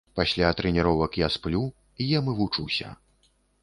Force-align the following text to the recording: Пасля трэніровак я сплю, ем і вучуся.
Пасля 0.19 0.47
трэніровак 0.61 1.21
я 1.25 1.29
сплю, 1.37 1.63
ем 2.19 2.25
і 2.35 2.39
вучуся. 2.43 2.95